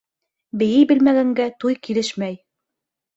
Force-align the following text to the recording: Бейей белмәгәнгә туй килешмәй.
Бейей 0.61 0.87
белмәгәнгә 0.91 1.47
туй 1.65 1.77
килешмәй. 1.89 2.35